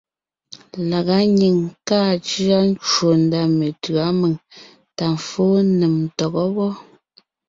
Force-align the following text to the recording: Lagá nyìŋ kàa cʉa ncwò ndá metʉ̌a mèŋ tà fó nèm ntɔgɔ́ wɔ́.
Lagá 0.89 1.17
nyìŋ 1.37 1.57
kàa 1.87 2.11
cʉa 2.27 2.59
ncwò 2.71 3.09
ndá 3.23 3.41
metʉ̌a 3.57 4.05
mèŋ 4.19 4.33
tà 4.97 5.07
fó 5.27 5.45
nèm 5.79 5.93
ntɔgɔ́ 6.05 6.47
wɔ́. 6.55 6.71